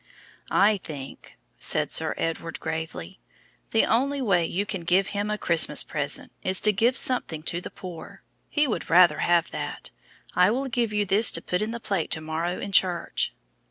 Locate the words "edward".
2.17-2.59